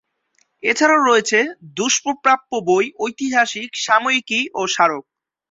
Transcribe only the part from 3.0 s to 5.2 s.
ঐতিহাসিক সাময়িকী ও স্মারক।